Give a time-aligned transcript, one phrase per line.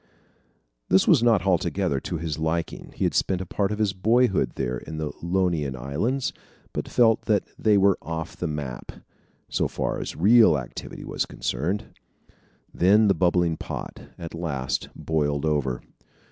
[0.89, 2.91] This was not altogether to his liking.
[2.95, 6.33] He had spent a part of his boyhood there in the Ionian Islands,
[6.73, 8.91] but felt that they were "off the map"
[9.47, 11.93] so far as real activity was concerned.
[12.73, 15.83] Then the bubbling pot at last boiled over.